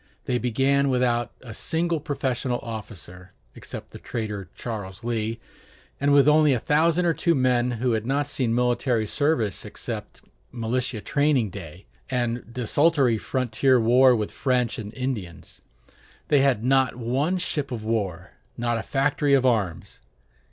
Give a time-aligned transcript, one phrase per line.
[0.25, 5.39] They began without a single professional officer, except the traitor Charles Lee;
[5.99, 10.21] and with only a thousand or two men who had not seen military service except
[10.51, 15.61] militia training day, and desultory frontier warfare with French and Indians.
[16.29, 19.99] They had not one ship of war, not a factory of arms.